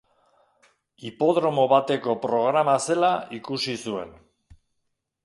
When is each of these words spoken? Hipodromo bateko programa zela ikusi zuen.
Hipodromo 1.03 1.65
bateko 1.73 2.15
programa 2.23 2.75
zela 2.87 3.11
ikusi 3.41 3.77
zuen. 3.89 4.19